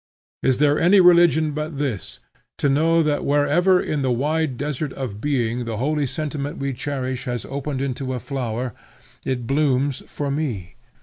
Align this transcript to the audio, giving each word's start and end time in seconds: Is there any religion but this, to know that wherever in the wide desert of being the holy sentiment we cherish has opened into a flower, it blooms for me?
Is 0.41 0.57
there 0.57 0.79
any 0.79 0.99
religion 0.99 1.51
but 1.51 1.77
this, 1.77 2.17
to 2.57 2.67
know 2.67 3.03
that 3.03 3.23
wherever 3.23 3.79
in 3.79 4.01
the 4.01 4.09
wide 4.09 4.57
desert 4.57 4.91
of 4.93 5.21
being 5.21 5.65
the 5.65 5.77
holy 5.77 6.07
sentiment 6.07 6.57
we 6.57 6.73
cherish 6.73 7.25
has 7.25 7.45
opened 7.45 7.81
into 7.83 8.13
a 8.15 8.19
flower, 8.19 8.73
it 9.27 9.45
blooms 9.45 10.01
for 10.07 10.31
me? 10.31 10.77